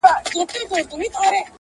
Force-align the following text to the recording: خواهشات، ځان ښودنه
خواهشات، 0.05 0.49
ځان 0.71 0.85
ښودنه 0.89 1.41